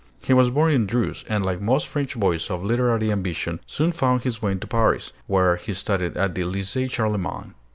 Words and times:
He 0.23 0.33
was 0.33 0.49
born 0.49 0.71
in 0.71 0.87
Dreuze, 0.87 1.23
and 1.29 1.45
like 1.45 1.61
most 1.61 1.85
French 1.85 2.19
boys 2.19 2.49
of 2.49 2.63
literary 2.63 3.11
ambition, 3.11 3.59
soon 3.67 3.91
found 3.91 4.23
his 4.23 4.41
way 4.41 4.55
to 4.55 4.65
Paris, 4.65 5.13
where 5.27 5.57
he 5.57 5.73
studied 5.75 6.17
at 6.17 6.33
the 6.33 6.41
Lycée 6.41 6.89
Charlemagne. 6.91 7.53